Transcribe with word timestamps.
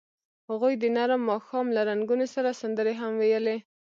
هغوی 0.49 0.73
د 0.79 0.83
نرم 0.95 1.21
ماښام 1.31 1.67
له 1.75 1.81
رنګونو 1.89 2.25
سره 2.35 2.57
سندرې 2.61 2.93
هم 3.01 3.11
ویلې. 3.21 3.57